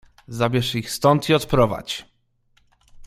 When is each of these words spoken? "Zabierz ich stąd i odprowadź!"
"Zabierz 0.27 0.73
ich 0.75 0.91
stąd 0.91 1.29
i 1.29 1.33
odprowadź!" 1.33 2.05